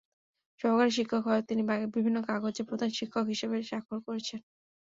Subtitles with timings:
[0.59, 1.61] সহকারী শিক্ষক হয়েও তিনি
[1.95, 4.39] বিভিন্ন কাগজে প্রধান শিক্ষক হিসেবে স্বাক্ষর করছেন।